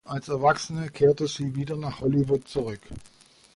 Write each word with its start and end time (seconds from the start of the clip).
Als 0.03 0.29
Erwachsene 0.29 0.89
kehrte 0.89 1.27
sie 1.27 1.53
wieder 1.55 1.75
nach 1.77 2.01
Hollywood 2.01 2.47
zurück. 2.47 2.81